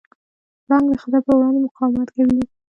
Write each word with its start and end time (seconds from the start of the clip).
پړانګ 0.65 0.85
د 0.89 0.91
خطر 1.01 1.21
پر 1.25 1.33
وړاندې 1.37 1.59
مقاومت 1.67 2.09
کوي. 2.15 2.41